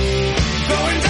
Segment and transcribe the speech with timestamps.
[0.00, 1.09] Going down.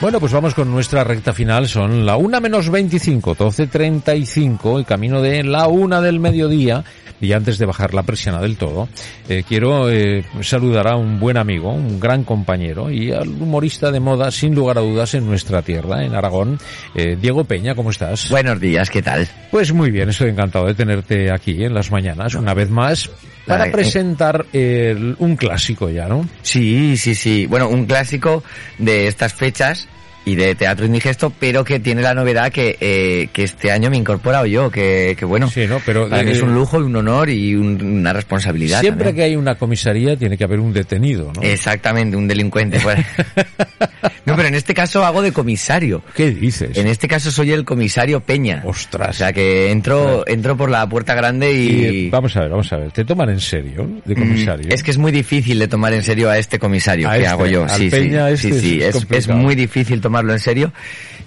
[0.00, 1.68] Bueno, pues vamos con nuestra recta final.
[1.68, 6.82] Son la una menos 25, 12.35, el camino de la una del mediodía.
[7.20, 8.88] Y antes de bajar la persiana del todo,
[9.28, 14.00] eh, quiero eh, saludar a un buen amigo, un gran compañero y al humorista de
[14.00, 16.58] moda, sin lugar a dudas, en nuestra tierra, en Aragón.
[16.94, 18.30] Eh, Diego Peña, ¿cómo estás?
[18.30, 19.28] Buenos días, ¿qué tal?
[19.50, 23.10] Pues muy bien, estoy encantado de tenerte aquí en las mañanas, una vez más,
[23.46, 26.26] para Ay, presentar un clásico ya, ¿no?
[26.40, 27.44] Sí, sí, sí.
[27.44, 28.42] Bueno, un clásico
[28.78, 29.89] de estas fechas
[30.24, 33.96] y de teatro indigesto, pero que tiene la novedad que, eh, que este año me
[33.96, 35.80] he incorporado yo, que, que bueno, Sí, ¿no?
[35.86, 38.80] Pero para mí eh, es un lujo, un honor y un- una responsabilidad.
[38.80, 39.16] Siempre también.
[39.16, 41.42] que hay una comisaría tiene que haber un detenido, ¿no?
[41.42, 42.78] Exactamente, un delincuente.
[42.80, 43.04] fuera.
[44.26, 46.02] no, pero en este caso hago de comisario.
[46.14, 46.76] ¿Qué dices?
[46.76, 48.62] En este caso soy el comisario Peña.
[48.66, 49.10] Ostras.
[49.10, 52.06] O sea que entro, entro por la puerta grande Y, y...
[52.06, 52.90] eh, vamos a ver, vamos a ver.
[52.92, 54.68] ¿Te toman en serio de comisario?
[54.68, 57.18] Mm, Es que es muy difícil de tomar en serio a este comisario A que
[57.18, 57.64] este, hago yo.
[57.64, 60.72] al Sí, Peña sí, este sí, sí, es es, es muy difícil tomarlo en serio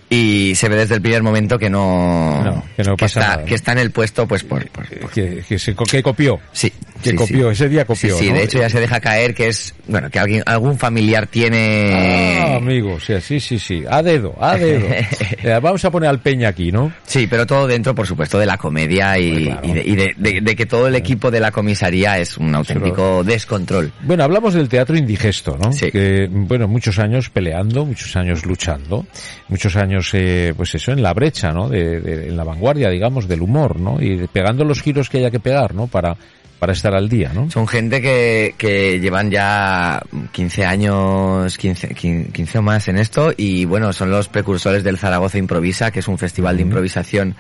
[0.10, 3.46] y se ve desde el primer momento que no, No, que no pasa está, nada.
[3.46, 6.40] que está en el puesto pues por, por- por- que, que se que copió.
[6.52, 6.72] sí,
[7.04, 7.54] Que sí, copió, sí.
[7.54, 8.36] ese día copió, Sí, sí, ¿no?
[8.38, 12.40] de hecho ya se deja caer que es, bueno, que alguien, algún familiar tiene...
[12.42, 13.84] Ah, amigo, sí, sí, sí, sí.
[13.90, 14.88] A dedo, a dedo.
[14.88, 16.92] Eh, vamos a poner al Peña aquí, ¿no?
[17.06, 19.68] Sí, pero todo dentro, por supuesto, de la comedia y, Hombre, claro.
[19.68, 22.54] y de, y de- de- de que todo el equipo de la comisaría es un
[22.56, 23.92] auténtico descontrol.
[24.02, 25.72] Bueno, hablamos del teatro indigesto, ¿no?
[25.74, 25.92] Sí.
[25.92, 29.06] Que, bueno, muchos años peleando, muchos años luchando,
[29.50, 31.72] muchos años, eh, pues eso, en la brecha, ¿no?
[31.74, 34.02] En la vanguardia, digamos, del humor, ¿no?
[34.02, 35.88] Y pegando los giros que haya que pegar, ¿no?
[35.88, 36.16] Para,
[36.60, 37.50] para estar al día, ¿no?
[37.50, 43.66] Son gente que, que llevan ya 15 años, 15, 15 o más en esto y
[43.66, 47.36] bueno, son los precursores del Zaragoza Improvisa, que es un festival de improvisación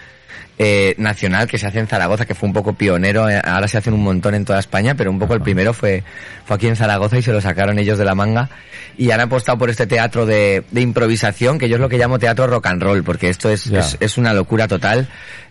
[0.59, 3.77] eh, nacional que se hace en Zaragoza, que fue un poco pionero, eh, ahora se
[3.77, 6.03] hacen un montón en toda España, pero un poco el primero fue,
[6.45, 8.49] fue aquí en Zaragoza y se lo sacaron ellos de la manga
[8.97, 12.19] y han apostado por este teatro de, de improvisación, que yo es lo que llamo
[12.19, 15.07] teatro rock and roll, porque esto es, es, es una locura total.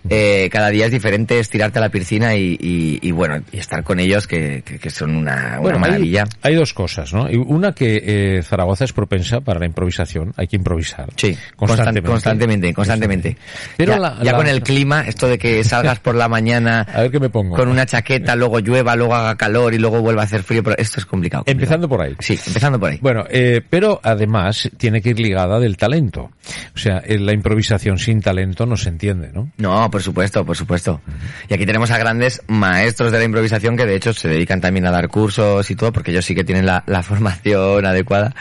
[0.08, 3.58] Eh, cada día es diferente, es tirarte a la piscina y, y, y bueno, y
[3.58, 6.24] estar con ellos que, que, que son una, una Bueno, hay- maravilla.
[6.42, 7.26] Hay, dos cosas, ¿no?
[7.46, 8.02] Una que
[8.38, 11.08] eh, Zaragoza es propensa para la improvisación, hay que improvisar.
[11.16, 12.08] Sí, constantemente.
[12.10, 13.36] constantemente, constantemente, constantemente.
[13.76, 16.82] Pero ya, la- ya la- con el clima, esto de que salgas por la mañana
[16.92, 17.56] A ver qué me pongo.
[17.56, 20.76] con una chaqueta, luego llueva, luego haga calor y luego vuelva a hacer frío, pero
[20.78, 21.44] esto es complicado.
[21.44, 21.62] complicado.
[21.62, 22.14] Empezando por ahí.
[22.20, 22.98] Sí, empezando por ahí.
[23.00, 26.30] Bueno, eh, pero además tiene que ir ligada del talento.
[26.74, 29.50] O sea, eh, la improvisación sin talento no se entiende, ¿no?
[29.58, 31.00] No, por supuesto, por supuesto.
[31.48, 34.86] Y aquí tenemos a grandes maestros de la improvisación que de hecho se dedican también
[34.86, 38.34] a dar cursos y todo, porque ellos sí que tienen la, la formación adecuada,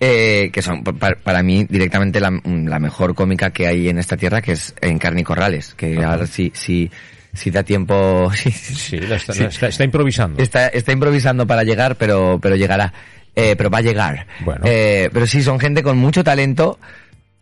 [0.00, 4.16] eh, que son pa- para, mí directamente la, la mejor cómica que hay en esta
[4.16, 6.90] tierra, que es Encarni Corrales, que ahora sí, sí,
[7.32, 9.40] si da tiempo, sí, Sí, la está, Sí.
[9.42, 10.42] la está- está improvisando.
[10.42, 12.92] Está, está improvisando para llegar, pero, pero llegará.
[13.34, 14.26] Eh, pero va a llegar.
[14.44, 14.60] Bueno.
[14.64, 16.78] Eh, pero sí, son gente con mucho talento,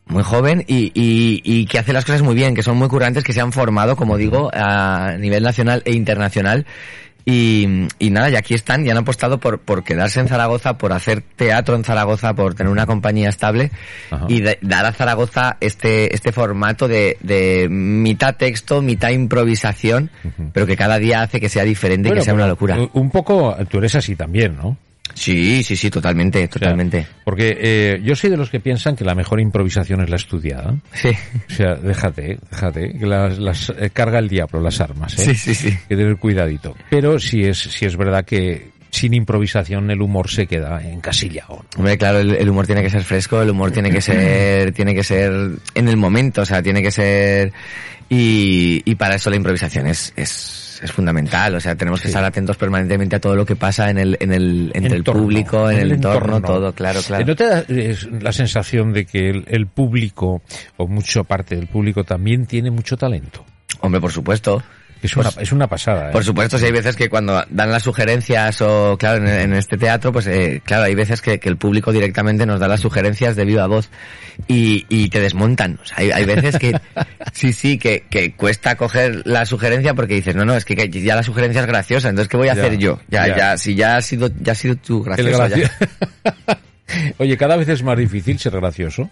[0.06, 3.24] muy joven y, y, y que hace las cosas muy bien, que son muy currantes,
[3.24, 6.64] que se han formado, como digo, a nivel nacional e internacional.
[7.24, 10.92] Y, y nada, y aquí están, y han apostado por, por quedarse en Zaragoza, por
[10.92, 13.70] hacer teatro en Zaragoza, por tener una compañía estable
[14.10, 14.24] Ajá.
[14.28, 20.10] y de- dar a Zaragoza este, este formato de, de mitad texto, mitad improvisación,
[20.52, 22.76] pero que cada día hace que sea diferente y que sea una locura.
[22.92, 24.76] Un poco, tú eres así también, ¿no?
[25.14, 27.06] Sí, sí, sí, totalmente, O sea, totalmente.
[27.24, 30.74] porque eh, yo soy de los que piensan que la mejor improvisación es la estudiada.
[30.92, 31.08] Sí.
[31.08, 35.22] O sea, déjate, déjate, que las, las eh, carga el diablo las armas, ¿eh?
[35.22, 35.68] Sí, sí, sí.
[35.68, 36.74] Hay que tener cuidadito.
[36.90, 41.64] Pero sí es, sí es verdad que sin improvisación el humor se queda encasillado.
[41.72, 41.78] ¿no?
[41.78, 44.94] Hombre, claro, el, el humor tiene que ser fresco, el humor tiene que ser, tiene
[44.94, 45.32] que ser
[45.74, 47.52] en el momento, o sea, tiene que ser,
[48.10, 52.22] y, y para eso la improvisación es, es, es fundamental, o sea, tenemos que estar
[52.22, 55.78] atentos permanentemente a todo lo que pasa en el, en el, entre el público, en
[55.78, 57.24] el, entorno, todo, claro, Eh, claro.
[57.24, 60.42] ¿No te da eh, la sensación de que el, el público,
[60.76, 63.46] o mucha parte del público, también tiene mucho talento?
[63.80, 64.62] Hombre, por supuesto.
[65.02, 66.10] Es una, es una pasada.
[66.10, 66.12] ¿eh?
[66.12, 69.78] Por supuesto, si hay veces que cuando dan las sugerencias o, claro, en, en este
[69.78, 73.34] teatro, pues, eh, claro, hay veces que, que, el público directamente nos da las sugerencias
[73.36, 73.88] de viva voz
[74.46, 75.78] y, y te desmontan.
[75.82, 76.78] O sea, hay, hay veces que,
[77.32, 80.88] sí, sí, que, que cuesta coger la sugerencia porque dices, no, no, es que, que
[81.00, 83.00] ya la sugerencia es graciosa, entonces ¿qué voy a Ya, hacer yo?
[83.08, 83.36] Ya, ya.
[83.36, 85.46] ya, si ya has sido, ya has sido tú El gracioso.
[85.48, 85.56] ya.
[85.56, 85.70] gracio-
[87.18, 89.08] Oye, cada vez es más difícil ser gracioso.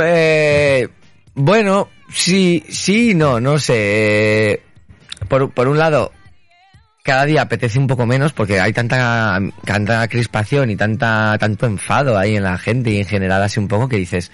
[0.00, 0.88] Eh,
[1.34, 4.60] bueno, sí, sí, no, no sé.
[5.32, 6.12] Por, por un lado,
[7.02, 12.18] cada día apetece un poco menos porque hay tanta, tanta crispación y tanta, tanto enfado
[12.18, 14.30] ahí en la gente y en general así un poco que dices,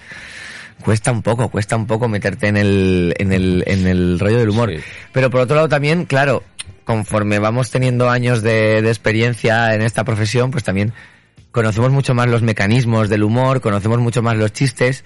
[0.83, 4.49] cuesta un poco, cuesta un poco meterte en el, en el, en el rollo del
[4.49, 4.71] humor.
[4.75, 4.83] Sí.
[5.13, 6.43] Pero por otro lado también, claro,
[6.83, 10.91] conforme vamos teniendo años de, de experiencia en esta profesión, pues también
[11.51, 15.05] conocemos mucho más los mecanismos del humor, conocemos mucho más los chistes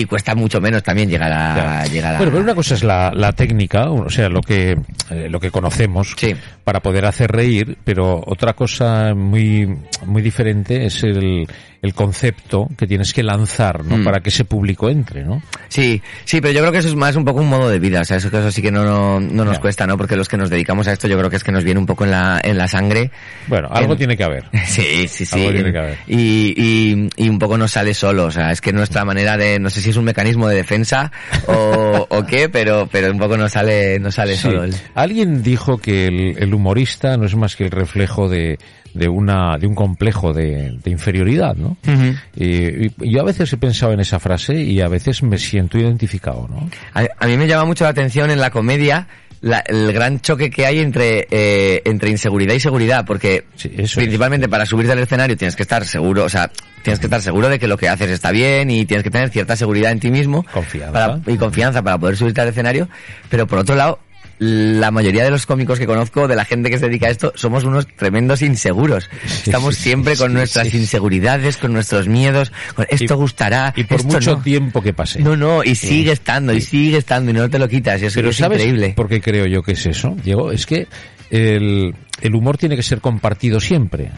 [0.00, 1.92] y cuesta mucho menos también llegar a, Ya.
[1.92, 2.18] llegar a...
[2.18, 4.76] Bueno, pero una cosa es la, la técnica, o sea, lo que,
[5.10, 6.34] eh, lo que conocemos Sí.
[6.64, 9.68] para poder hacer reír, pero otra cosa muy,
[10.06, 11.46] muy diferente es el,
[11.82, 13.98] el concepto que tienes que lanzar, ¿no?
[13.98, 14.04] Mm.
[14.04, 15.42] Para que ese público entre, ¿no?
[15.68, 18.00] Sí, sí, pero yo creo que eso es más un poco un modo de vida,
[18.00, 19.60] o sea, eso, eso sí que no, no, no nos Ya.
[19.60, 19.96] cuesta, ¿no?
[19.98, 21.86] Porque los que nos dedicamos a esto yo creo que es que nos viene un
[21.86, 23.10] poco en la, en la sangre.
[23.48, 24.44] Bueno, algo En- tiene que haber.
[24.66, 25.38] Sí, sí, sí.
[25.40, 25.98] Algo tiene que haber.
[26.06, 29.58] Y, y, y un poco nos sale solo, o sea, es que nuestra manera de,
[29.58, 31.12] no sé si es un mecanismo de defensa
[31.46, 34.42] o, o qué, pero, pero un poco nos sale, nos sale Sí.
[34.42, 34.64] solo.
[34.94, 38.58] Alguien dijo que el, el humorista no es más que el reflejo de,
[38.94, 41.76] de una, de un complejo de, de inferioridad, ¿no?
[42.36, 45.78] Y, y yo a veces he pensado en esa frase y a veces me siento
[45.78, 46.68] identificado, ¿no?
[46.94, 49.06] A, a mí me llama mucho la atención en la comedia
[49.44, 54.48] la- el gran choque que hay entre, eh, entre inseguridad y seguridad, porque Sí, principalmente
[54.48, 56.50] para subirte al escenario tienes que estar seguro, o sea,
[56.82, 59.28] tienes que estar seguro de que lo que haces está bien y tienes que tener
[59.28, 60.92] cierta seguridad en ti mismo Confianza.
[60.92, 62.88] para- y confianza para poder subirte al escenario,
[63.28, 63.98] pero por otro lado,
[64.38, 67.32] la mayoría de los cómicos que conozco, de la gente que se dedica a esto,
[67.36, 69.08] somos unos tremendos inseguros.
[69.24, 74.12] Estamos siempre con nuestras inseguridades, con nuestros miedos, con esto Y- gustará, Y por esto
[74.12, 74.42] mucho no.
[74.42, 75.20] tiempo que pase.
[75.20, 78.16] No, no, y sigue estando, y sigue estando, y no te lo quitas, y eso
[78.16, 78.92] Pero es ¿sabes increíble.
[78.96, 80.50] por qué creo yo que es eso, Diego?
[80.52, 80.86] Es que
[81.30, 84.10] el, el humor tiene que ser compartido siempre.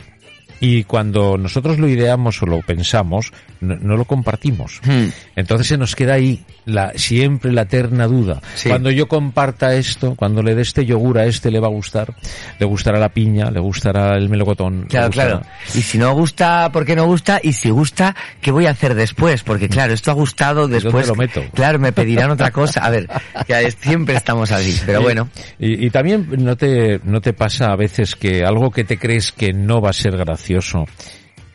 [0.61, 4.81] Y cuando nosotros lo ideamos o lo pensamos, no, no lo compartimos.
[4.85, 5.07] Hmm.
[5.35, 8.41] Entonces se nos queda ahí la, siempre la eterna duda.
[8.55, 8.69] Sí.
[8.71, 12.15] Cuando yo comparta esto, cuando le dé este yogur a este le va a gustar,
[12.59, 14.87] le gustará la piña, le gustará el melocotón.
[14.89, 15.43] Claro, claro.
[15.75, 17.39] Y si no gusta, ¿por qué no gusta?
[17.43, 19.43] Y si gusta, ¿qué voy a hacer después?
[19.43, 21.07] Porque claro, esto ha gustado después.
[21.07, 21.43] lo meto?
[21.53, 22.81] Claro, me pedirán otra cosa.
[22.81, 23.09] A ver,
[23.47, 25.29] que siempre estamos así, pero Y- bueno.
[25.59, 29.33] Y, y también no te, no te pasa a veces que algo que te crees
[29.33, 30.46] que no va a ser gracioso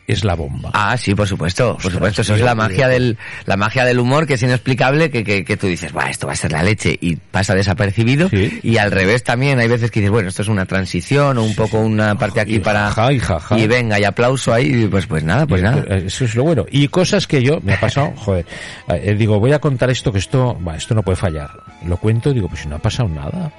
[0.06, 0.70] es la bomba.
[0.74, 2.20] Ah, sí, por supuesto, por supuesto.
[2.22, 3.16] Eso es la magia del,
[3.46, 6.34] la magia del humor que es inexplicable, que, que, que tú dices, "Buah, esto va
[6.34, 8.28] a ser la leche y pasa desapercibido.
[8.28, 8.60] Sí.
[8.64, 11.54] Y al revés también, hay veces que dices, bueno, esto es una transición o un
[11.54, 13.58] poco una parte aquí Y para, jaja, y jaja.
[13.58, 15.82] y venga, y aplauso ahí, y pues, pues nada, pues Y, nada.
[15.88, 16.66] eh, Eso es lo bueno.
[16.70, 18.44] Y cosas que yo, me ha pasado, joder,
[18.88, 21.48] eh, digo, voy a contar esto, que esto, va, esto no puede fallar.
[21.86, 23.50] Lo cuento, digo, pues si no ha pasado nada.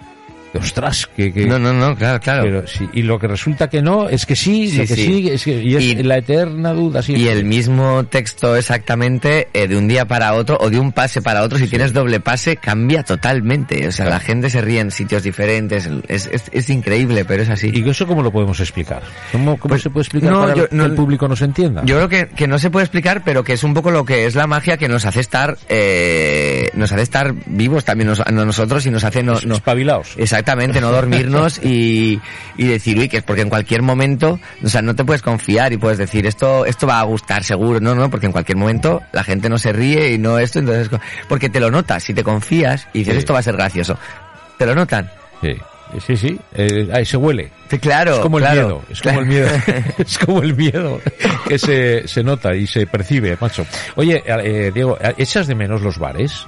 [0.54, 2.44] Ostras, que, que No, no, no, claro, claro.
[2.44, 5.06] pero sí, y lo que resulta que no, es que sí, Sí, lo que sí.
[5.06, 7.14] sí, es que, y es Y- la eterna duda, sí.
[7.16, 11.22] Y el mismo texto exactamente eh, de un día para otro o de un pase
[11.22, 13.88] para otro, si tienes doble pase, cambia totalmente.
[13.88, 15.90] O sea, la gente se ríe en sitios diferentes.
[16.08, 17.72] Es, es, es increíble, pero es así.
[17.74, 19.02] ¿Y eso cómo lo podemos explicar?
[19.32, 21.82] ¿Cómo, cómo Pues, se puede explicar no, para yo- que no- el público nos entienda?
[21.86, 24.26] Yo creo que, que no se puede explicar, pero que es un poco lo que
[24.26, 28.32] es la magia que nos hace estar, eh, nos hace estar vivos también nos- a
[28.32, 30.14] nosotros y nos hace no, no- Espabilaos.
[30.44, 32.20] Exactamente, no dormirnos y,
[32.58, 35.72] y decir, uy, que es porque en cualquier momento, o sea, no te puedes confiar
[35.72, 39.02] y puedes decir, esto, esto va a gustar seguro, no, no, porque en cualquier momento
[39.14, 40.90] la gente no se ríe y no esto, entonces,
[41.30, 43.20] porque te lo notas, si te confías y dices, Sí.
[43.20, 43.98] esto va a ser gracioso,
[44.58, 45.10] te lo notan.
[45.42, 45.56] Sí,
[46.06, 46.40] sí, sí.
[46.56, 47.52] Eh, ahí se huele.
[47.80, 49.48] Claro, Es como el claro, miedo, es como el miedo,
[49.98, 51.00] es como el miedo
[51.48, 53.66] que se, se nota y se percibe, macho.
[53.96, 56.46] Oye, eh, Diego, ¿echas de menos los bares?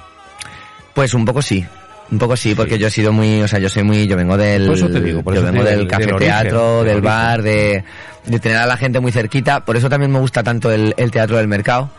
[0.93, 1.65] Pues un poco sí.
[2.11, 4.37] Un poco sí, porque yo he sido muy, o sea, yo soy muy, yo vengo
[4.37, 6.13] del, Por eso te digo, por yo eso te vengo digo, del del- café del
[6.15, 7.83] origen, teatro, del bar, de,
[8.25, 11.09] de tener a la gente muy cerquita, por eso también me gusta tanto el, el
[11.09, 11.89] teatro del mercado,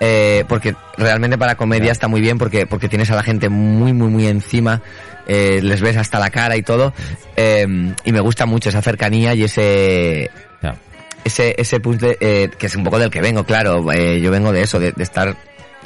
[0.00, 3.92] eh, porque realmente para comedia está muy bien porque, porque tienes a la gente muy,
[3.92, 4.80] muy, muy encima,
[5.26, 6.94] eh, les ves hasta la cara y todo,
[7.36, 7.66] eh,
[8.04, 10.30] y me gusta mucho esa cercanía y ese,
[11.24, 14.52] ese, ese punto, eh, que es un poco del que vengo, claro, eh, yo vengo
[14.52, 15.36] de eso, de, de estar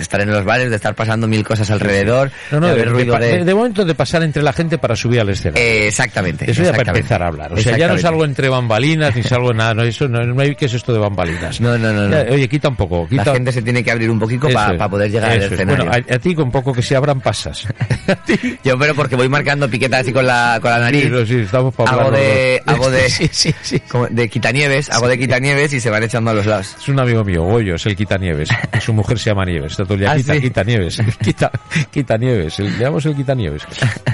[0.03, 2.93] estar en los bares, de estar pasando mil cosas alrededor, No, no, de de, haber
[2.93, 3.45] ruido de- de...
[3.45, 5.63] de momento de pasar entre la gente para subir al escenario.
[5.63, 6.51] Eh, exactamente.
[6.51, 7.53] Eso ya para empezar a hablar.
[7.53, 9.75] O sea, ya no salgo entre bambalinas ni salgo nada.
[9.75, 11.61] No, eso no, no hay qué es esto de bambalinas.
[11.61, 12.25] No, no, no, no.
[12.25, 13.07] Ya, Oye, quita un poco.
[13.11, 15.85] La gente se tiene que abrir un poquito para es, poder llegar al escenario.
[15.87, 17.67] Bueno, a, a ti con poco que se abran pasas.
[18.65, 21.03] Yo, pero porque voy marcando piquetas así con la, con la nariz.
[21.05, 23.81] Sí, no, sí, estamos para hago de, hago de, Sí, sí, sí.
[23.81, 26.77] como de quitanieves, hago de quitanieves y se van echando a los lados.
[26.81, 28.49] Es un amigo mío, Goyo, es el Quitanieves.
[28.81, 29.73] Su mujer se llama Nieves.
[29.73, 30.41] Está todo el día, ¿Ah, quita, sí?
[30.41, 31.03] quita Nieves.
[31.23, 31.51] Quita,
[31.91, 32.59] quita Nieves.
[32.59, 33.63] El- Le llamamos el Quitanieves.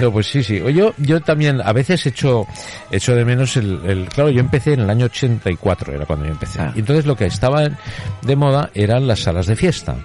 [0.01, 0.61] No, pues sí, sí.
[0.73, 2.45] Yo, yo también a veces echo,
[2.91, 6.31] echo de menos el, el, claro, yo empecé en el año 84, era cuando yo
[6.31, 6.59] empecé.
[6.61, 6.71] Ah.
[6.75, 7.67] Y entonces lo que estaba
[8.21, 9.95] de moda eran las salas de fiesta.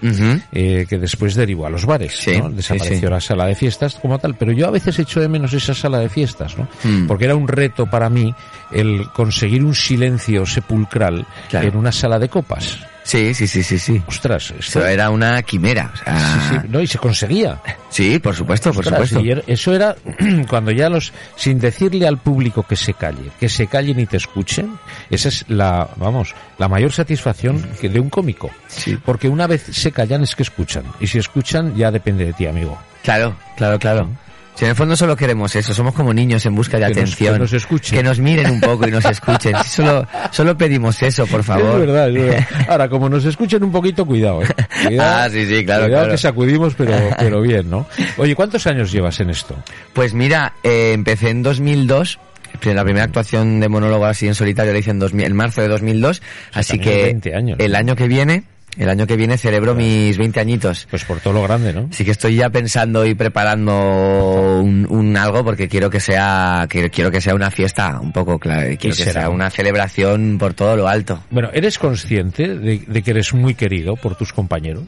[0.53, 3.13] Eh, que después derivó a los bares, Sí, Desapareció sí.
[3.15, 5.99] la sala de fiestas como tal, pero yo a veces echo de menos esa sala
[5.99, 6.69] de fiestas, ¿no?
[6.85, 7.07] Mm.
[7.07, 8.35] Porque era un reto para mí
[8.73, 11.69] el conseguir un silencio sepulcral Claro.
[11.69, 12.79] en una sala de copas.
[13.05, 14.03] Sí, sí, sí, sí, sí.
[14.07, 14.81] Ostras, esto...
[14.81, 15.93] Eso era una quimera.
[15.93, 17.61] o sea, Sí, sí, no, y se conseguía.
[17.91, 19.21] sí, por supuesto, por supuesto.
[19.21, 19.95] y eso era
[20.49, 24.17] cuando ya los, sin decirle al público que se calle, que se callen y te
[24.17, 24.79] escuchen,
[25.11, 28.51] esa es la, vamos, la mayor satisfacción que de un cómico.
[28.69, 28.99] Sí.
[29.05, 30.85] Porque una vez se callan es que escuchan.
[30.99, 32.79] Y si escuchan, ya depende de ti, amigo.
[33.03, 34.09] Claro, claro, claro.
[34.55, 36.99] Si en el fondo solo queremos eso, somos como niños en busca de Que nos-
[36.99, 37.35] atención.
[37.35, 37.99] que nos escuchen.
[37.99, 39.55] Que nos miren un poco y nos escuchen.
[39.67, 41.81] Solo, solo pedimos eso, por favor.
[41.81, 42.49] Es verdad, es verdad.
[42.69, 44.47] Ahora, como nos escuchen un poquito, cuidado, ¿eh?
[44.87, 46.11] Cuidado, Ah, sí, sí, claro, Cuidado claro.
[46.13, 47.87] que sacudimos, pero, pero bien, ¿no?
[48.17, 49.57] Oye, ¿cuántos años llevas en esto?
[49.93, 52.21] Pues mira, eh, empecé en 2002.
[52.63, 55.69] La primera actuación de monólogo así en solitario la hice en, 2000 en marzo de
[55.69, 56.23] 2002.
[56.53, 57.65] así también que 20 años, ¿no?
[57.65, 58.45] el año que viene,
[58.79, 60.87] el año que viene celebro mis 20 añitos.
[60.91, 61.89] Pues por todo lo grande, ¿no?
[61.91, 66.91] Así que estoy ya pensando y preparando un, un algo porque quiero que sea que
[66.91, 69.13] quiero que sea una fiesta un poco claro, quiero que será?
[69.23, 71.23] sea una celebración por todo lo alto.
[71.31, 74.85] Bueno, ¿eres consciente de, de que eres muy querido por tus compañeros?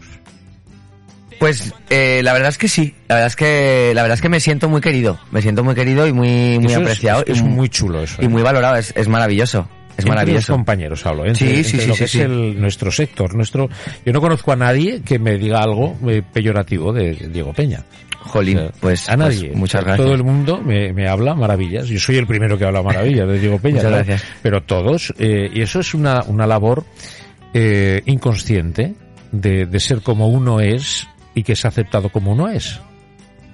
[1.39, 4.31] Pues eh, la verdad es que sí, la verdad es que la verdad es que
[4.31, 7.39] me siento muy querido, me siento muy querido y muy muy Eso es- apreciado es,
[7.41, 8.17] y muy chulo eso.
[8.23, 8.29] y ¿eh?
[8.29, 10.53] muy valorado, es, es maravilloso, es Entre los maravilloso.
[10.53, 11.29] compañeros hablo, ¿eh?
[11.29, 12.19] entre, Sí, sí, entre sí, lo sí, que sí.
[12.19, 13.69] es el, nuestro sector, nuestro.
[14.05, 17.83] Yo no conozco a nadie que me diga algo eh, peyorativo de Diego Peña.
[18.21, 19.53] Jolín, O sea, pues, a pues, nadie.
[19.55, 20.05] muchas O sea, gracias.
[20.07, 21.87] Todo el mundo me, me habla maravillas.
[21.87, 23.77] Yo soy el primero que habla maravillas de Diego Peña.
[23.77, 23.97] Muchas ¿no?
[23.99, 24.25] gracias.
[24.43, 26.85] Pero todos, eh, y eso es una, una labor
[27.55, 28.95] eh, inconsciente
[29.33, 32.81] de, de ser como uno es y que es aceptado como uno es.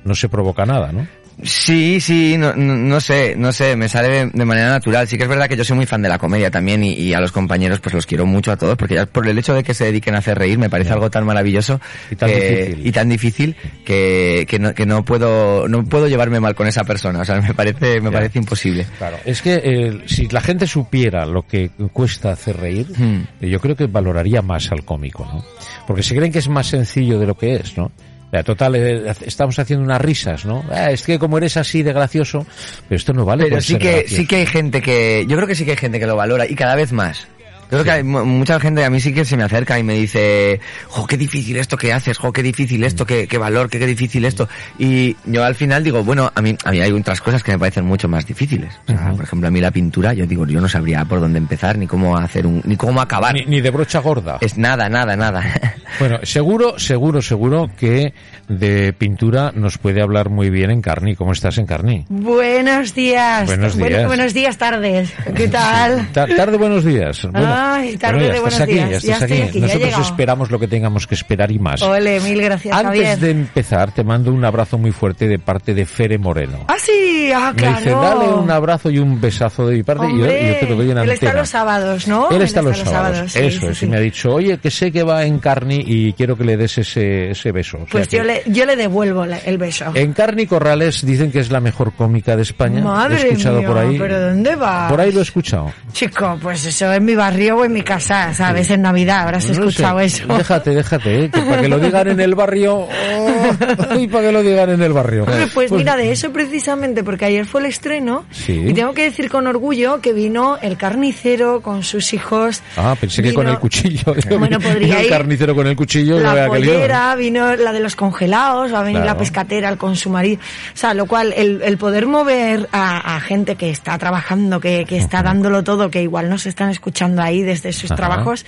[0.04, 1.06] No se provoca nada, ¿no?
[1.42, 5.08] Sí, sí, no, no, no sé, no sé, me sale de, de manera natural.
[5.08, 7.14] Sí que es verdad que yo soy muy fan de la comedia también y, y
[7.14, 9.62] a los compañeros pues los quiero mucho a todos porque ya por el hecho de
[9.64, 12.86] que se dediquen a hacer reír me parece algo tan maravilloso Y tan que- difícil.
[12.86, 16.84] y tan difícil que, que, no, que no puedo no puedo llevarme mal con esa
[16.84, 18.86] persona, o sea, me parece me parece imposible.
[18.98, 19.16] Claro.
[19.24, 23.22] Es que eh, si la gente supiera lo que cuesta hacer reír, Hmm.
[23.40, 25.42] eh, yo creo que valoraría más al cómico, ¿no?
[25.86, 27.90] Porque se creen que es más sencillo de lo que es, ¿no?
[28.32, 30.64] Sea, total, eh, estamos haciendo unas risas, ¿no?
[30.70, 32.46] Ah, es que como eres así de gracioso,
[32.88, 34.16] pero esto no vale Pero sí que gracioso.
[34.16, 36.46] sí que hay gente que yo creo que sí que hay gente que lo valora
[36.48, 37.28] y cada vez más.
[37.72, 39.82] Yo creo que hay mu- mucha gente a mí sí que se me acerca y
[39.82, 43.70] me dice, jo, qué difícil esto que haces, jo, qué difícil esto, qué, qué valor,
[43.70, 44.46] qué, qué difícil esto.
[44.78, 47.58] Y yo al final digo, bueno, a mí, a mí hay otras cosas que me
[47.58, 48.74] parecen mucho más difíciles.
[48.84, 49.16] O sea, Ujú.
[49.16, 51.86] por ejemplo, a mí la pintura, yo digo, yo no sabría por dónde empezar, ni
[51.86, 53.32] cómo hacer un, ni cómo acabar.
[53.34, 54.36] Ni, ni de brocha gorda.
[54.42, 55.42] Es nada, nada, nada.
[55.98, 58.14] Bueno, seguro, seguro, seguro que
[58.48, 61.14] de pintura nos puede hablar muy bien en Carni.
[61.16, 62.06] ¿Cómo estás en Carni?
[62.08, 63.44] Buenos días.
[63.46, 64.06] Buenos Bueno, días.
[64.08, 65.12] buenos días, tardes.
[65.36, 66.08] ¿Qué tal?
[66.12, 67.22] Ta- tarde, buenos días.
[67.30, 68.90] Bueno, Ay, tarde bueno, ya de estás buenos aquí, días.
[68.90, 69.42] ya estás Ya aquí.
[69.42, 70.02] aquí, ya Nosotros llegado.
[70.02, 71.82] esperamos lo que tengamos que esperar y más.
[71.82, 73.18] Ole, mil gracias, Antes Javier.
[73.18, 76.64] de empezar, te mando un abrazo muy fuerte de parte de Fere Moreno.
[76.68, 77.76] Ah, sí, ah, Me claro.
[77.78, 80.58] dice, dale un abrazo y un besazo de mi parte y yo, Hombre, y yo
[80.60, 81.14] te lo doy en Él antena.
[81.14, 82.30] está los sábados, ¿no?
[82.30, 83.32] Él está los sábados.
[83.32, 83.78] sí, Eso sí, es.
[83.78, 83.86] sí.
[83.86, 86.56] Y me ha dicho, oye, que sé que va en Carni y quiero que le
[86.56, 87.76] des ese, ese beso.
[87.78, 89.86] O sea Pues yo le, yo le devuelvo la- el beso.
[89.94, 92.82] En Carni Corrales dicen que es la mejor cómica de España.
[92.82, 93.98] Madre he escuchado mía, por ahí.
[93.98, 94.90] ¿pero dónde vas?
[94.90, 95.72] Por ahí lo he escuchado.
[95.92, 98.70] Chico, pues eso en mi barrio o en mi casa, ¿sabes?
[98.70, 100.04] En Navidad habrás No escuchado sé.
[100.06, 100.26] eso.
[100.26, 101.30] Déjate, déjate, ¿eh?
[101.30, 102.74] que para que lo digan en el barrio.
[102.76, 103.48] oh,
[103.98, 105.24] y para que lo digan en el barrio.
[105.24, 108.52] Hombre, Pues mira, de eso precisamente, porque ayer fue el estreno Sí.
[108.68, 112.62] y tengo que decir con orgullo que vino el carnicero con sus hijos.
[112.76, 114.14] Ah, pensé que vino con el cuchillo.
[114.38, 116.18] Bueno, podría el ir carnicero con el cuchillo.
[116.18, 119.14] La que pollera, vino la de los congelados, va a venir Claro.
[119.14, 120.40] la pescatera con su marido.
[120.74, 124.84] O sea, lo cual, el, el poder mover a, a gente que está trabajando, que,
[124.86, 127.96] que está dándolo todo, que igual nos están escuchando ahí desde sus Ajá.
[127.96, 128.44] trabajos,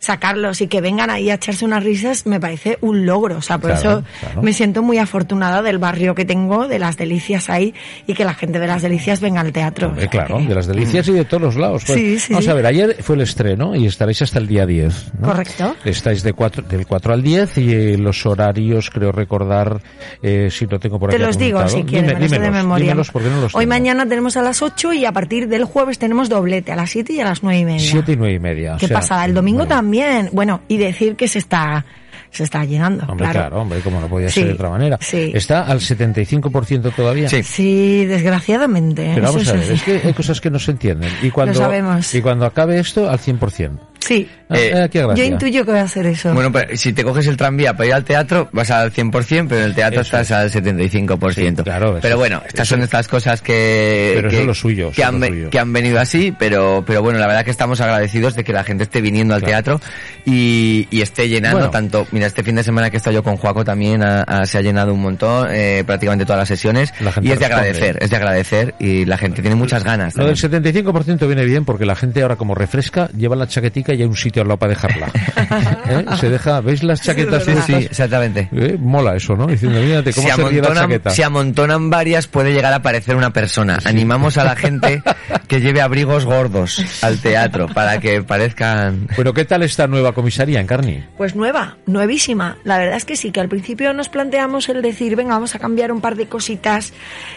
[0.00, 3.36] sacarlos y que vengan ahí a echarse unas risas me parece un logro.
[3.36, 4.42] O sea, por Claro, eso claro.
[4.42, 7.74] me siento muy afortunada del barrio que tengo, de las delicias ahí
[8.06, 9.92] y que la gente de las delicias venga al teatro.
[9.94, 11.84] O sea claro, que- de las delicias y de todos los lados.
[11.86, 14.64] Pues, Sí, sí, Vamos a ver, ayer fue el estreno y estaréis hasta el día
[14.66, 15.12] 10.
[15.18, 15.28] ¿no?
[15.28, 15.76] Correcto.
[15.84, 19.80] Estáis de cuatro, del 4 al 10 y eh, los horarios, creo recordar,
[20.22, 22.84] eh, si lo tengo por Te aquí los digo si quieres, Dime- de memoria.
[22.86, 23.68] dímelos porque no los Hoy tengo.
[23.74, 27.12] mañana tenemos a las 8 y a partir del jueves tenemos doblete a las 7
[27.12, 27.90] y a las 9 y media.
[27.90, 28.74] Siete y nueve y media.
[28.76, 29.26] o ¿Qué sea, pasará?
[29.26, 29.89] El domingo bueno, también.
[30.32, 31.84] Bueno, y decir que se está,
[32.30, 33.04] se está llenando.
[33.08, 33.60] Hombre, claro.
[33.60, 34.98] hombre, como no podía Sí, ser de otra manera.
[35.00, 35.32] sí.
[35.34, 37.28] ¿Está al 75% todavía?
[37.28, 37.42] Sí.
[37.42, 39.12] Sí, desgraciadamente.
[39.14, 41.10] Pero eso vamos a ver, es que hay cosas que no se entienden.
[41.22, 42.14] Y cuando, sabemos.
[42.14, 43.78] Y cuando acabe esto, al 100%.
[44.00, 44.28] Sí.
[44.48, 45.14] Ah, Eh, eh.
[45.14, 46.32] Yo intuyo que voy a hacer eso.
[46.34, 49.60] Bueno, pero si te coges el tranvía para ir al teatro, vas al 100%, pero
[49.60, 51.32] en el teatro Eso estás al 75%.
[51.34, 54.54] Sí, claro, eso pero bueno, estas son estas cosas que, Pero eso que, es lo
[54.54, 55.50] suyo, que, eso han, lo ve- suyo.
[55.50, 58.64] que han venido así, pero, pero bueno, la verdad que estamos agradecidos de que la
[58.64, 59.78] gente esté viniendo al Claro.
[59.78, 59.80] teatro
[60.24, 61.70] y, y esté llenando Bueno.
[61.70, 62.06] tanto.
[62.10, 64.58] Mira, este fin de semana que he estado yo con Juaco también ha- ha- se
[64.58, 66.92] ha llenado un montón, eh, prácticamente todas las sesiones.
[67.00, 70.16] La y es de agradecer, es de agradecer y la gente tiene muchas ganas.
[70.16, 70.62] Lo del también.
[70.84, 74.16] 75% viene bien porque la gente ahora como refresca lleva la chaquetica y hay un
[74.16, 75.08] sitio al lado para dejarla.
[75.88, 76.04] ¿Eh?
[76.20, 78.48] Se deja, ¿veis las chaquetas Sí, sí, exactamente.
[78.52, 79.46] Eh, Mola eso, ¿no?
[79.46, 81.10] Diciendo, mírate cómo si se ríe la amontonan, chaqueta.
[81.10, 83.78] si amontonan varias puede llegar a aparecer una persona.
[83.84, 85.02] Animamos a la gente
[85.48, 89.08] que lleve abrigos gordos al teatro para que parezcan...
[89.16, 91.04] Bueno, ¿qué tal esta nueva comisaría en Carni?
[91.16, 92.56] Pues nueva, nuevísima.
[92.64, 95.58] La verdad es que sí, que al principio nos planteamos el decir, venga, vamos a
[95.58, 96.92] cambiar un par de cositas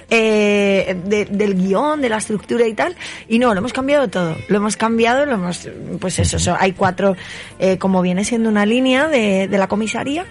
[0.09, 2.95] eh, de- del guion, de la estructura y tal.
[3.27, 4.35] Y no, lo hemos cambiado todo.
[4.47, 5.67] Lo hemos cambiado, lo hemos,
[5.99, 7.15] pues eso, hay cuatro,
[7.59, 10.25] eh, como viene siendo una línea de, de la comisaría.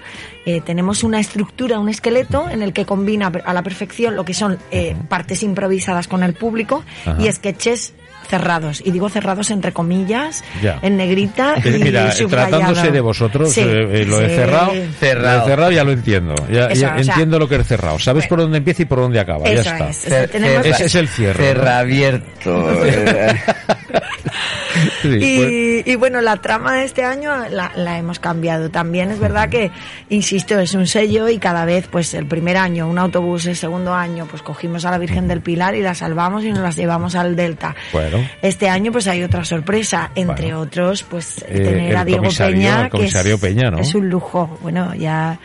[0.45, 4.35] Eh, tenemos una estructura, un esqueleto en el que combina a la perfección lo que
[4.35, 7.17] son eh, partes improvisadas con el público Ajá.
[7.23, 7.95] y sketches
[8.29, 8.83] cerrados.
[8.85, 10.79] Y digo cerrados entre comillas, Ya.
[10.83, 12.51] en negrita y Mira, subrayado.
[12.59, 14.35] tratándose de vosotros, Sí, eh, eh, lo de sí.
[14.37, 15.39] cerrado, Cerrado.
[15.41, 16.35] lo cerrado ya lo entiendo.
[16.51, 17.99] Ya, Eso, ya o sea, entiendo lo que es cerrado.
[17.99, 18.29] Sabes bueno.
[18.31, 19.45] por dónde empieza y por dónde acaba.
[19.45, 19.91] Eso ya está.
[19.91, 20.07] es.
[20.07, 21.45] O sea, tenemos- Ese es el cierre.
[21.45, 22.69] Cerra abierto.
[25.03, 25.23] Sí, pues-
[25.87, 28.71] Y, y bueno, la trama de este año la, la hemos cambiado.
[28.71, 29.71] También es verdad que,
[30.09, 33.95] insisto, es un sello y cada vez, pues el primer año un autobús, el segundo
[33.95, 37.15] año, pues cogimos a la Virgen del Pilar y la salvamos y nos las llevamos
[37.15, 37.75] al Delta.
[37.93, 38.19] Bueno.
[38.43, 40.61] Este año, pues hay otra sorpresa, entre Bueno.
[40.61, 43.79] otros, pues Eh, tener a Diego Peña, el que es, Peña, ¿no?
[43.79, 44.59] es un lujo.
[44.63, 45.39] Bueno, ya,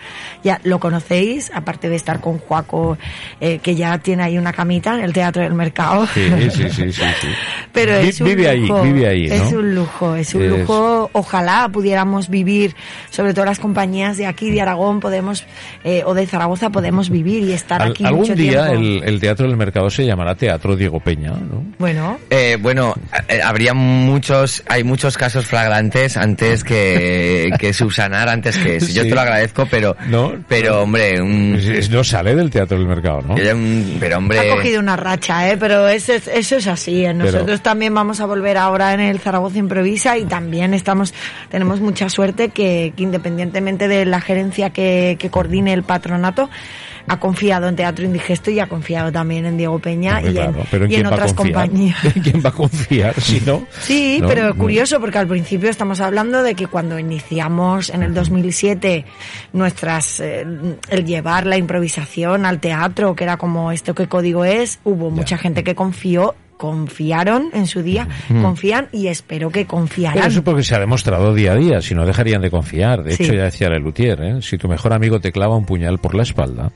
[0.43, 2.97] ya lo conocéis, aparte de estar con Juaco,
[3.41, 6.07] eh, que ya tiene ahí una camita en el Teatro del Mercado.
[6.13, 7.27] Sí, sí, sí, sí, sí.
[7.73, 9.35] Pero es un vive ahí, lujo, vive ahí, ¿no?
[9.35, 11.09] Es un lujo, es un Es- lujo.
[11.13, 12.75] Ojalá pudiéramos vivir,
[13.09, 15.45] sobre todo las compañías de aquí, de Aragón, podemos,
[15.83, 18.81] eh, o de Zaragoza, podemos vivir y estar Al- aquí algún mucho día tiempo.
[18.81, 21.63] el, el Teatro del Mercado se llamará Teatro Diego Peña, ¿no?
[21.77, 22.93] Bueno, Eh, bueno,
[23.27, 28.87] eh, habría muchos, hay muchos casos flagrantes antes que, que subsanar, antes que eso.
[28.87, 29.09] Yo Sí.
[29.09, 30.33] te lo agradezco, pero, No.
[30.47, 33.35] pero hombre, un, Es- es- No sale del Teatro del Mercado, ¿no?
[33.99, 35.57] pero hombre, ha cogido una racha, ¿eh?
[35.57, 37.05] pero eso es, eso es así.
[37.05, 37.13] ¿eh?
[37.13, 41.13] Nosotros Pero- también vamos a volver ahora en el Zaragoza Improvisa y también estamos,
[41.49, 46.49] tenemos mucha suerte que, que independientemente de la gerencia que, que coordine el patronato,
[47.07, 50.63] ha confiado en Teatro Indigesto y ha confiado también en Diego Peña y en, claro,
[50.69, 52.05] pero ¿en y en quién va a otras compañías.
[52.05, 53.65] ¿En quién va a confiar si no?
[53.79, 54.27] Sí, ¿No?
[54.27, 59.05] pero curioso porque al principio estamos hablando de que cuando iniciamos en el 2007
[59.53, 60.45] nuestras eh,
[60.89, 65.37] el llevar la improvisación al teatro, que era como esto que código es, hubo mucha
[65.37, 68.07] gente que confió, confiaron en su día,
[68.41, 70.27] confían y espero que Pero confiarán.
[70.27, 73.03] eso porque se ha demostrado día a día, si no dejarían de confiar.
[73.03, 73.23] De Sí.
[73.23, 74.41] hecho, ya decía Lelutier, ¿eh?
[74.41, 76.71] si tu mejor amigo te clava un puñal por la espalda,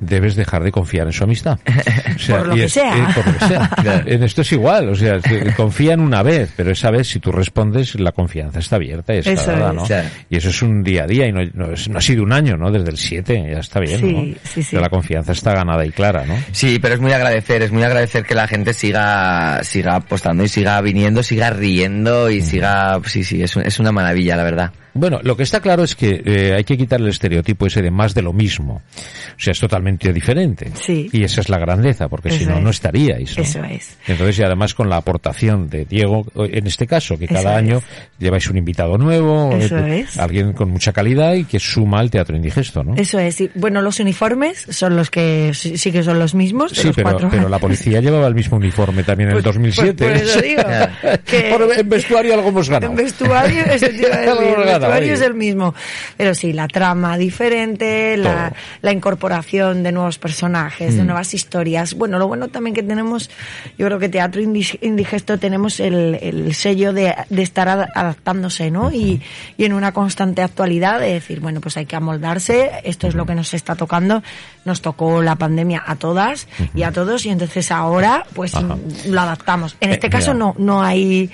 [0.00, 1.58] debes dejar de confiar en su amistad.
[2.14, 2.82] O sea, Por lo es- eh,
[3.14, 3.70] por lo que sea.
[3.82, 4.04] Claro.
[4.08, 5.18] En esto es igual, o sea,
[5.56, 9.32] confían una vez, pero esa vez si tú respondes, la confianza está abierta y está
[9.32, 9.74] Eso dada, es.
[9.74, 9.84] ¿no?
[9.84, 10.08] Claro.
[10.30, 12.32] Y eso es un día a día y no, no, es- no ha sido un
[12.32, 12.70] año, ¿no?
[12.70, 14.20] Desde el 7, ya está bien, Sí, ¿no?
[14.44, 14.68] sí, sí.
[14.70, 16.34] Pero la confianza está ganada y clara, ¿no?
[16.52, 19.23] Sí, pero es muy agradecer, es muy agradecer que la gente siga,
[19.62, 23.92] siga apostando y siga viniendo, siga riendo y siga, sí, sí, es, un- es una
[23.92, 24.72] maravilla, la verdad.
[24.94, 27.90] Bueno, lo que está claro es que eh, hay que quitar el estereotipo ese de
[27.90, 28.74] más de lo mismo.
[28.76, 30.70] O sea, es totalmente diferente.
[30.74, 31.08] Sí.
[31.12, 32.62] Y esa es la grandeza, porque si no, es.
[32.62, 33.36] no estaríais.
[33.36, 33.42] ¿no?
[33.42, 33.96] Eso es.
[34.06, 37.76] Entonces, y además con la aportación de Diego, en este caso, que cada Eso año
[37.78, 37.84] es.
[38.20, 40.18] lleváis un invitado nuevo, Eso eh, es.
[40.18, 42.94] alguien con mucha calidad y que suma al teatro indigesto, ¿no?
[42.96, 43.40] Eso es.
[43.40, 46.72] y, Bueno, los uniformes son los que sí, sí que son los mismos.
[46.72, 49.94] Sí, los pero, cuatro pero la policía llevaba el mismo uniforme también en el 2007.
[50.04, 50.62] Pues, por eso digo.
[51.24, 52.92] que Por- en vestuario algo hemos ganado.
[52.92, 53.86] En vestuario, eso
[54.88, 55.74] vestuario es el mismo.
[56.16, 60.96] Pero sí, la trama diferente, la, la incorporación de nuevos personajes, Mm.
[60.98, 61.94] de nuevas historias.
[61.94, 63.30] Bueno, lo bueno también que tenemos,
[63.78, 68.70] yo creo que Teatro Indi- Indigesto tenemos el, el sello de, de estar ad- adaptándose,
[68.70, 68.90] ¿no?
[68.92, 69.20] Y,
[69.56, 73.26] y en una constante actualidad de decir, bueno, pues hay que amoldarse, esto es lo
[73.26, 74.22] que nos está tocando.
[74.64, 78.76] Nos tocó la pandemia a todas y a todos y entonces ahora pues Ajá.
[79.06, 79.76] lo adaptamos.
[79.80, 80.34] En este Eh, caso ya.
[80.38, 81.30] no, no hay,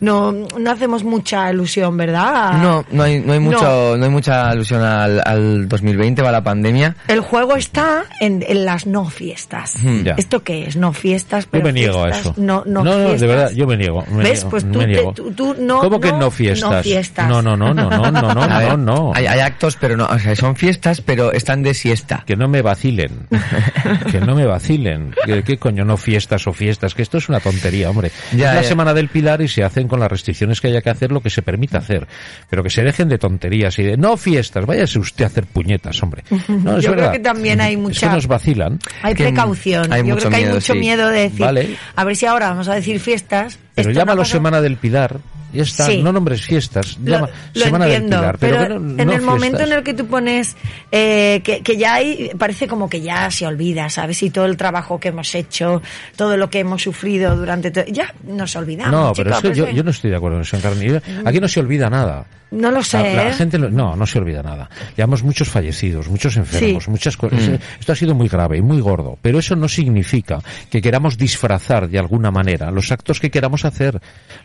[0.00, 2.52] no, no hacemos mucha ilusión, ¿verdad?
[2.62, 3.50] No, no hay, no hay No.
[3.50, 6.96] mucho, no hay mucha alusión al, al 2020, va la pandemia.
[7.08, 9.74] El juego está en, en las no fiestas.
[9.82, 10.14] Hmm, Ya.
[10.16, 10.76] ¿Esto qué es?
[10.76, 12.34] No fiestas, Yo pero me niego a fiestas, eso.
[12.36, 13.20] No, no, no, fiestas.
[13.20, 14.04] de verdad, yo me niego.
[14.10, 14.32] me ¿Ves?
[14.34, 15.12] niego, Pues me tú te- niego.
[15.12, 16.70] tú- tú no- ¿Cómo que no- no fiestas?
[16.70, 17.28] no fiestas.
[17.28, 19.12] No, no, no, no, no, no, no, A ver, no, no.
[19.14, 22.22] Hay, hay actos, pero no, o sea, son fiestas, pero están de siesta.
[22.26, 23.28] Que no me vacilen.
[24.10, 25.14] que no me vacilen.
[25.24, 26.94] ¿Qué, qué coño no fiestas o fiestas?
[26.94, 28.10] Que esto es una tontería, hombre.
[28.32, 28.68] Ya, es la ya.
[28.68, 31.30] semana del Pilar y se hacen con las restricciones que haya que hacer lo que
[31.30, 32.08] se permita hacer.
[32.50, 34.66] Pero que se dejen de tonterías y de no fiestas.
[34.66, 36.24] Váyase usted a hacer puñetas, hombre.
[36.48, 37.12] No, es Yo creo verdad.
[37.12, 38.78] que también hay Es mucha- que nos vacilan.
[39.02, 39.92] Hay precaución.
[39.92, 40.78] hay Yo mucho creo que hay miedo, mucho sí.
[40.78, 41.76] miedo de decir, Vale.
[41.94, 43.58] a ver si ahora vamos a decir fiestas.
[43.74, 44.38] Pero esto no llámalo pasado.
[44.38, 45.18] Semana del Pilar.
[45.52, 45.84] Ya está.
[45.84, 46.02] Sí.
[46.02, 46.96] No nombres fiestas.
[47.04, 48.38] Lo, Llama lo Semana entiendo, del Pilar.
[48.38, 50.56] pero, no- en no el momento en el que tú pones
[50.90, 54.22] eh, que, que ya hay, parece como que ya se olvida, ¿sabes?
[54.22, 55.82] Y todo el trabajo que hemos hecho,
[56.16, 58.92] todo lo que hemos sufrido durante todo, ya nos olvidamos.
[58.92, 60.86] No, pero chico, es que pues yo, no estoy de acuerdo en eso, Encarni.
[61.26, 62.24] Aquí no se olvida nada.
[62.50, 62.98] No lo sé.
[62.98, 63.32] La, la ¿eh?
[63.34, 64.68] gente lo- no, no se olvida nada.
[64.96, 66.90] Llevamos muchos fallecidos, muchos enfermos, Sí.
[66.90, 67.40] muchas cosas.
[67.48, 67.54] Mm.
[67.80, 70.38] Esto ha sido muy grave y muy gordo, pero eso no significa
[70.70, 74.00] que queramos disfrazar de alguna manera los actos que queramos hacer.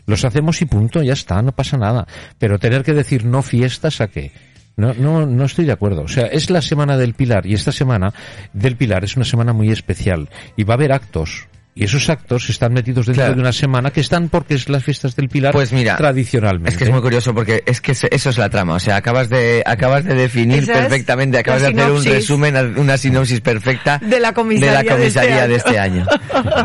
[0.06, 2.06] Los hacemos y punto, ya está, no pasa nada.
[2.38, 4.32] Pero tener que decir no fiestas a qué?
[4.76, 6.02] No, no, no estoy de acuerdo.
[6.02, 8.14] O sea, es la semana del Pilar y esta semana
[8.52, 11.48] del Pilar es una semana muy especial y va a haber actos.
[11.78, 13.34] Y esos actos están metidos dentro Claro.
[13.36, 16.70] de una semana que están porque es las fiestas del Pilar Pues mira, tradicionalmente.
[16.70, 18.74] Es que es muy curioso porque es que eso es la trama.
[18.74, 23.40] O sea, acabas de, acabas de definir perfectamente, acabas de hacer un resumen, una sinopsis
[23.40, 26.06] perfecta De la comisaría de, la comisaría de este de este año.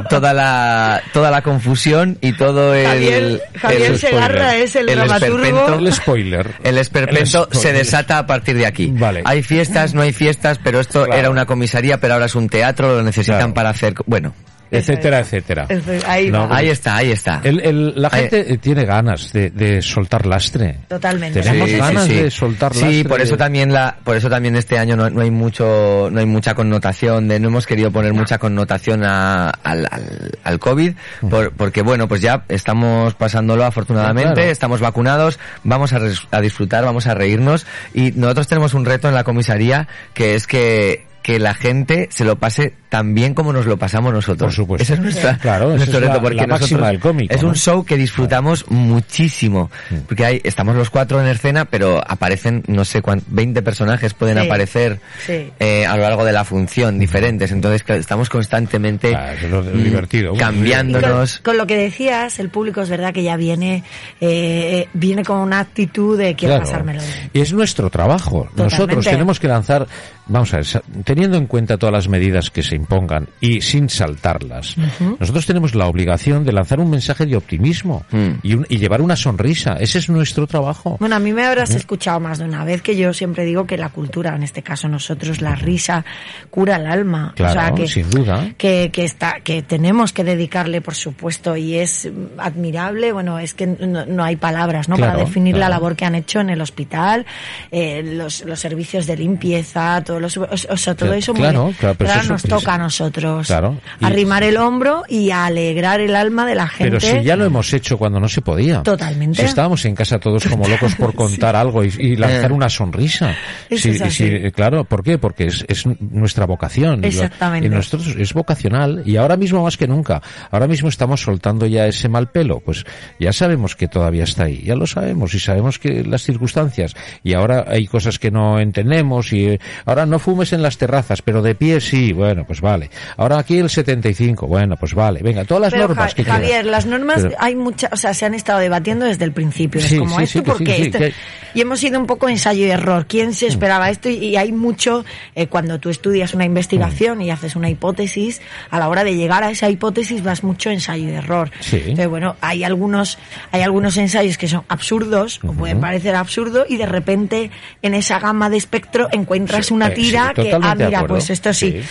[0.09, 4.95] toda la, toda la confusión y todo el, Javier, Javier el- Segarra es el, el
[4.95, 5.77] dramaturgo.
[5.79, 6.51] El spoiler.
[6.63, 7.77] El esperpento El se spoiler.
[7.77, 8.87] desata a partir de aquí.
[8.91, 9.21] Vale.
[9.25, 11.19] Hay fiestas, no hay fiestas, pero esto Claro.
[11.19, 13.53] era una comisaría, pero ahora es un teatro, lo necesitan Claro.
[13.53, 14.33] para hacer, bueno,
[14.79, 15.67] etcétera, etcétera.
[16.07, 17.41] Ahí No, ahí está, ahí está.
[17.43, 20.79] El- el- la Ahí- gente eh, tiene ganas de, de soltar lastre.
[20.87, 21.41] Totalmente.
[21.41, 22.13] Tenemos Sí, sí, ganas sí.
[22.15, 23.03] de soltar Sí, lastre.
[23.05, 26.25] por eso también la, por eso también este año no, no hay mucho, no hay
[26.25, 30.93] mucha connotación de, no hemos querido poner mucha connotación a- al, al, al COVID,
[31.29, 34.49] por- porque bueno, pues ya estamos pasándolo afortunadamente, Claro.
[34.51, 39.07] estamos vacunados, vamos a, res- a disfrutar, vamos a reírnos y nosotros tenemos un reto
[39.07, 43.51] en la comisaría que es que que la gente se lo pase tan bien como
[43.51, 44.49] nos lo pasamos nosotros.
[44.49, 44.83] Por supuesto.
[44.83, 47.41] Ese es nuestra- Claro, nuestro es la- reto, porque la máxima nosotros- del cómico, es
[47.41, 47.47] ¿no?
[47.49, 49.71] un show que disfrutamos muchísimo.
[50.07, 54.37] Porque hay, estamos los cuatro en escena, pero aparecen, no sé cuántos, 20 personajes pueden
[54.37, 55.51] Sí, aparecer sí.
[55.59, 57.51] eh, a lo largo de la función, diferentes.
[57.51, 60.33] Entonces, claro, estamos constantemente Claro, eso es lo mm, divertido.
[60.35, 61.39] Cambiándonos.
[61.39, 63.83] Con, con lo que decías, el público es verdad que ya viene,
[64.21, 66.65] eh, viene con una actitud de quiero Claro.
[66.69, 67.29] pasármelo bien.
[67.33, 68.47] Y es nuestro trabajo.
[68.55, 69.87] Nosotros tenemos que lanzar,
[70.27, 70.65] vamos a ver,
[71.03, 74.75] teniendo en cuenta todas las medidas que se impongan y sin saltarlas,
[75.19, 78.27] nosotros tenemos la obligación de lanzar un mensaje de optimismo Mm.
[78.43, 79.77] y, un- y llevar una sonrisa.
[79.79, 80.97] Ese es nuestro trabajo.
[80.99, 83.77] Bueno, a mí me habrás escuchado más de una vez que yo siempre digo que
[83.77, 86.03] la cultura, en este caso nosotros, la risa
[86.49, 87.33] cura el alma.
[87.35, 88.49] Claro, o sea, que, sin duda.
[88.57, 93.11] Que, que está, que tenemos que dedicarle, por supuesto, y es admirable.
[93.13, 94.95] Bueno, es que no, no hay palabras, ¿no?
[94.95, 97.25] Claro, Para definir la labor que han hecho en el hospital,
[97.71, 101.75] eh, los, los servicios de limpieza, todos los, o, sea, todo eso muy claro, bien.
[101.79, 103.47] claro, pero ahora eso nos es- toca a nosotros.
[103.47, 106.97] Claro, y- Arrimar el hombro y alegrar el alma de la gente.
[106.97, 108.83] Pero si ya lo hemos hecho cuando no se podía.
[108.83, 109.39] Totalmente.
[109.41, 112.53] Si estábamos en casa todos como locos por contar algo y, y lanzar Eh.
[112.53, 113.35] una sonrisa.
[113.69, 114.29] Eso Sí, es así.
[114.43, 115.17] sí, claro, ¿por qué?
[115.17, 117.03] Porque es, es nuestra vocación.
[117.03, 117.67] Exactamente.
[117.67, 120.21] Y nosotros es vocacional y ahora mismo más que nunca.
[120.51, 122.59] Ahora mismo estamos soltando ya ese mal pelo.
[122.59, 122.85] Pues
[123.19, 124.61] ya sabemos que todavía está ahí.
[124.63, 126.95] Ya lo sabemos y sabemos que las circunstancias.
[127.23, 131.21] Y ahora hay cosas que no entendemos y eh, ahora no fumes en las terrazas,
[131.21, 132.13] pero de pie sí.
[132.13, 132.89] Bueno, pues vale.
[133.17, 134.47] Ahora aquí el 75.
[134.47, 135.21] Bueno, pues vale.
[135.21, 136.65] Venga, todas las Pero, normas Ja- que Javier, quieras.
[136.65, 139.81] las normas Pero- hay muchas, o sea, se han estado debatiendo desde el principio.
[139.81, 140.97] Sí, es como sí, esto, sí, que ¿por sí, qué sí, esto?
[140.97, 141.13] que hay-
[141.55, 143.05] Y hemos sido un poco ensayo y error.
[143.07, 143.33] ¿Quién Mm.
[143.33, 144.09] se esperaba esto?
[144.09, 148.89] Y, hay mucho, eh, cuando tú estudias una investigación y haces una hipótesis, a la
[148.89, 151.51] hora de llegar a esa hipótesis vas mucho ensayo y error.
[151.59, 151.77] Sí.
[151.77, 153.19] Entonces, bueno, hay algunos,
[153.51, 157.51] hay algunos ensayos que son absurdos, o pueden parecer absurdos, y de repente
[157.83, 161.81] en esa gama de espectro encuentras una eh, tira que, ah, mira, pues esto sí.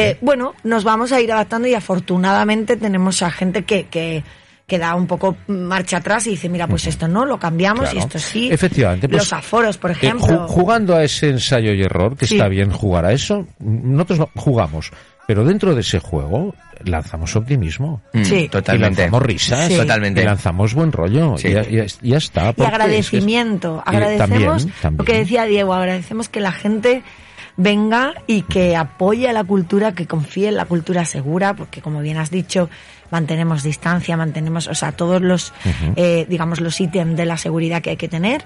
[0.00, 4.22] Eh, bueno, nos vamos a ir adaptando y afortunadamente tenemos a gente que, que,
[4.66, 7.98] que da un poco marcha atrás y dice, mira, pues esto no, lo cambiamos y
[7.98, 8.48] esto sí.
[8.52, 10.26] Efectivamente, pues, Los aforos, por Eh, ejemplo.
[10.26, 12.36] ju- jugando a ese ensayo y error, que Sí.
[12.36, 14.90] está bien jugar a eso, nosotros no- jugamos,
[15.26, 18.00] pero dentro de ese juego lanzamos optimismo.
[18.12, 18.34] Mm, Sí.
[18.36, 19.02] Y Totalmente.
[19.02, 19.76] lanzamos risas, Sí.
[19.76, 20.22] Totalmente.
[20.22, 21.48] y lanzamos buen rollo, Sí.
[21.48, 22.44] y, ya- ya- ya está.
[22.46, 23.78] y es que es- agradecimiento.
[23.78, 24.28] Eh, Agradecemos
[24.62, 24.98] también, también.
[24.98, 27.02] lo que decía Diego, agradecemos que la gente
[27.60, 32.00] venga y que apoye a la cultura, que confíe en la cultura segura, porque como
[32.00, 32.70] bien has dicho,
[33.10, 35.52] mantenemos distancia, mantenemos, o sea, todos los,
[35.96, 38.44] eh, digamos, los ítems de la seguridad que hay que tener,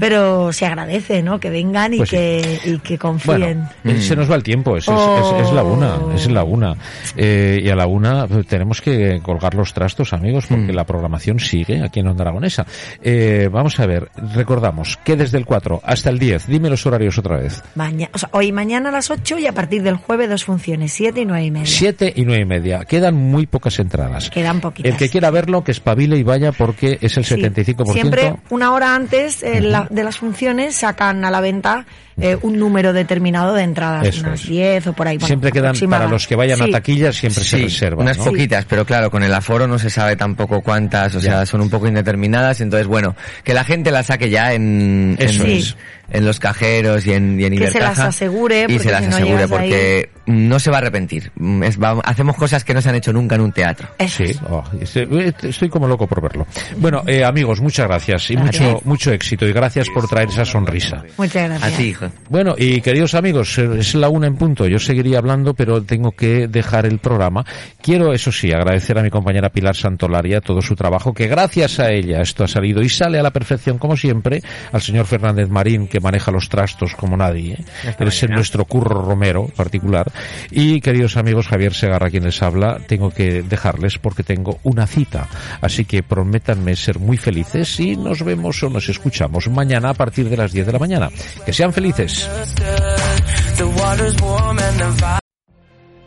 [0.00, 1.38] pero se agradece, ¿no?
[1.40, 2.16] Que vengan y Pues sí.
[2.16, 3.68] que, y que confíen.
[3.84, 5.36] Bueno, eh, se nos va el tiempo, es, es- Oh.
[5.40, 6.76] es- es la una, es la una.
[7.16, 11.82] Eh, y a la una tenemos que colgar los trastos, amigos, porque la programación sigue
[11.82, 12.66] aquí en Onda Aragonesa.
[13.02, 17.18] Eh, vamos a ver, recordamos que desde el 4 hasta el 10, dime los horarios
[17.18, 17.62] otra vez.
[17.74, 20.44] Maña- o sea, hoy y mañana a las 8 y a partir del jueves dos
[20.44, 21.66] funciones, 7 y 9 y media.
[21.66, 22.84] 7 y 9 y media.
[22.84, 23.97] Quedan muy pocas entradas.
[24.32, 24.92] Quedan poquitas.
[24.92, 27.34] El que quiera verlo, que espabile y vaya porque es el Sí.
[27.34, 27.92] 75%.
[27.92, 31.86] Siempre una hora antes eh, la- de las funciones sacan a la venta
[32.20, 34.48] eh, un número determinado de entradas, Eso unas es.
[34.48, 35.16] 10 o por ahí.
[35.18, 36.72] bueno, siempre quedan, para los que vayan a Sí.
[36.72, 38.02] taquilla, siempre se Sí, reserva.
[38.02, 38.24] unas ¿no?
[38.24, 41.30] poquitas, pero claro, con el aforo no se sabe tampoco cuántas, o Ya.
[41.30, 45.44] sea, son un poco indeterminadas, entonces bueno, que la gente la saque ya en, Eso
[45.44, 45.76] en, es.
[46.10, 49.08] En los cajeros y en, y en Que se las asegure, y se las si
[49.10, 51.30] no asegure llegas porque no se va a arrepentir.
[51.36, 53.88] Mm, es- va- hacemos cosas que no se han hecho nunca en un teatro.
[53.98, 54.40] Eso Sí, es.
[54.48, 56.46] oh, estoy, estoy como loco por verlo.
[56.76, 58.60] Bueno, eh, amigos, muchas gracias y Gracias.
[58.62, 61.02] mucho mucho éxito y gracias por traer esa sonrisa.
[61.16, 61.72] Muchas gracias.
[61.72, 62.06] A ti, hijo.
[62.28, 64.66] Bueno, y queridos amigos, eh, es la una en punto.
[64.66, 67.44] Yo seguiría hablando, pero tengo que dejar el programa.
[67.80, 71.90] Quiero, eso sí, agradecer a mi compañera Pilar Santolaria todo su trabajo, que gracias a
[71.90, 74.42] ella esto ha salido y sale a la perfección, como siempre,
[74.72, 77.54] al señor Fernández Marín, que maneja los trastos como nadie.
[77.54, 77.94] ¿eh?
[77.98, 80.10] Él es nuestro curro romero particular.
[80.50, 85.28] Y queridos amigos, Javier Segarra, quien les habla, tengo que dejarles porque tengo una cita.
[85.60, 90.28] Así que prométanme ser muy felices y nos vemos o nos escuchamos mañana a partir
[90.28, 91.10] de las 10 de la mañana.
[91.44, 92.28] Que sean felices.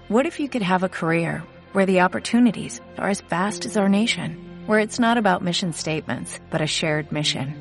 [0.09, 3.87] What if you could have a career where the opportunities are as vast as our
[3.87, 4.35] nation,
[4.67, 7.60] where it's not about mission statements, but a shared mission?